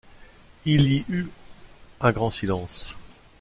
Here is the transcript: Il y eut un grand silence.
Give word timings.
Il 0.65 0.91
y 0.91 1.05
eut 1.09 1.29
un 1.99 2.11
grand 2.11 2.31
silence. 2.31 2.97